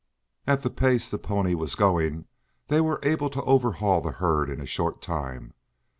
[0.47, 2.25] At the pace the pony was going
[2.69, 5.53] they were able to overhaul the herd in a short time.